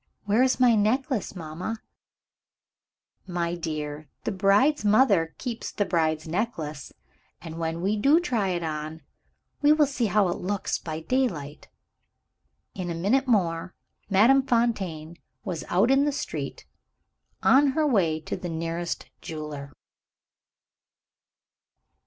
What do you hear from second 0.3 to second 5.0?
is my necklace, mamma?" "My dear, the bride's